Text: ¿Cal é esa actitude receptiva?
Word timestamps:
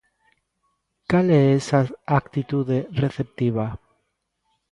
¿Cal 1.09 1.27
é 1.41 1.43
esa 1.59 1.79
actitude 2.19 2.77
receptiva? 3.03 3.65